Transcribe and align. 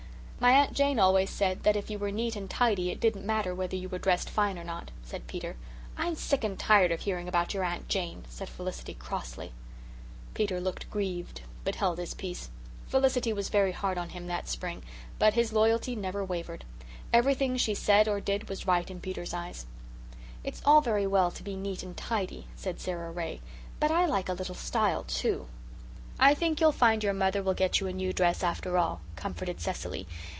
"My 0.41 0.53
Aunt 0.53 0.73
Jane 0.73 0.97
always 0.97 1.29
said 1.29 1.61
that 1.61 1.75
if 1.75 1.91
you 1.91 1.99
were 1.99 2.09
neat 2.09 2.35
and 2.35 2.49
tidy 2.49 2.89
it 2.89 2.99
didn't 2.99 3.27
matter 3.27 3.53
whether 3.53 3.75
you 3.75 3.87
were 3.87 3.99
dressed 3.99 4.27
fine 4.27 4.57
or 4.57 4.63
not," 4.63 4.89
said 5.03 5.27
Peter. 5.27 5.55
"I'm 5.95 6.15
sick 6.15 6.43
and 6.43 6.57
tired 6.57 6.91
of 6.91 7.01
hearing 7.01 7.27
about 7.27 7.53
your 7.53 7.63
Aunt 7.63 7.87
Jane," 7.87 8.23
said 8.27 8.49
Felicity 8.49 8.95
crossly. 8.95 9.51
Peter 10.33 10.59
looked 10.59 10.89
grieved 10.89 11.41
but 11.63 11.75
held 11.75 11.99
his 11.99 12.15
peace. 12.15 12.49
Felicity 12.87 13.31
was 13.31 13.49
very 13.49 13.71
hard 13.71 13.99
on 13.99 14.09
him 14.09 14.25
that 14.25 14.49
spring, 14.49 14.81
but 15.19 15.35
his 15.35 15.53
loyalty 15.53 15.95
never 15.95 16.25
wavered. 16.25 16.65
Everything 17.13 17.55
she 17.55 17.75
said 17.75 18.07
or 18.07 18.19
did 18.19 18.49
was 18.49 18.65
right 18.65 18.89
in 18.89 18.99
Peter's 18.99 19.35
eyes. 19.35 19.67
"It's 20.43 20.63
all 20.65 20.81
very 20.81 21.05
well 21.05 21.29
to 21.29 21.43
be 21.43 21.55
neat 21.55 21.83
and 21.83 21.95
tidy," 21.95 22.47
said 22.55 22.79
Sara 22.79 23.11
Ray, 23.11 23.41
"but 23.79 23.91
I 23.91 24.07
like 24.07 24.27
a 24.27 24.33
little 24.33 24.55
style 24.55 25.03
too." 25.03 25.45
"I 26.19 26.33
think 26.33 26.59
you'll 26.59 26.71
find 26.71 27.03
your 27.03 27.13
mother 27.13 27.43
will 27.43 27.53
get 27.53 27.79
you 27.79 27.85
a 27.87 27.93
new 27.93 28.11
dress 28.11 28.41
after 28.41 28.75
all," 28.79 29.01
comforted 29.15 29.61
Cecily. 29.61 30.07